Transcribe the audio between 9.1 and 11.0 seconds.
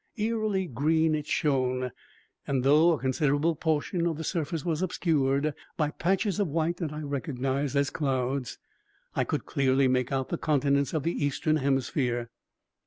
I could clearly make out the continents